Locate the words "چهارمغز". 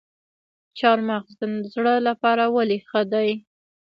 0.77-1.31